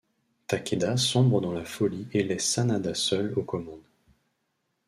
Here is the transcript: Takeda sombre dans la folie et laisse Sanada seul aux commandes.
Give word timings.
Takeda 0.47 0.97
sombre 0.97 1.41
dans 1.41 1.51
la 1.53 1.63
folie 1.63 2.07
et 2.11 2.23
laisse 2.23 2.49
Sanada 2.49 2.95
seul 2.95 3.37
aux 3.37 3.43
commandes. 3.43 3.85